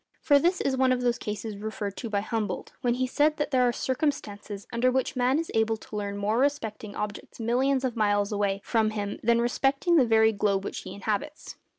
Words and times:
For 0.19 0.39
this 0.39 0.61
is 0.61 0.75
one 0.75 0.91
of 0.91 1.01
those 1.01 1.19
cases 1.19 1.57
referred 1.57 1.95
to 1.97 2.09
by 2.09 2.21
Humboldt, 2.21 2.71
when 2.81 2.95
he 2.95 3.05
said 3.05 3.37
that 3.37 3.51
there 3.51 3.67
are 3.67 3.71
circumstances 3.71 4.65
under 4.73 4.89
which 4.89 5.15
man 5.15 5.37
is 5.37 5.51
able 5.53 5.77
to 5.77 5.95
learn 5.95 6.17
more 6.17 6.39
respecting 6.39 6.95
objects 6.95 7.39
millions 7.39 7.83
of 7.85 7.95
miles 7.95 8.31
away 8.31 8.61
from 8.63 8.89
him 8.89 9.19
than 9.21 9.39
respecting 9.39 9.97
the 9.97 10.07
very 10.07 10.31
globe 10.31 10.63
which 10.63 10.79
he 10.79 10.95
inhabits. 10.95 11.55